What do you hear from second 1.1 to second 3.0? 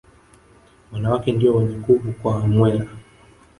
ndio wenye nguvu kwa Wamwera